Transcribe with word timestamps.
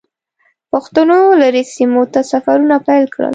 پښتنو 0.71 1.19
لرې 1.41 1.63
سیمو 1.73 2.03
ته 2.13 2.19
سفرونه 2.31 2.75
پیل 2.87 3.05
کړل. 3.13 3.29